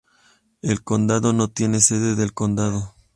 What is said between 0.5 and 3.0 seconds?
El condado no tiene sede del condado.